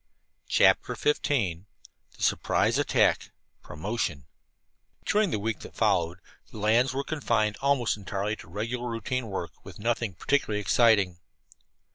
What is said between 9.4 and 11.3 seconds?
with nothing particularly exciting.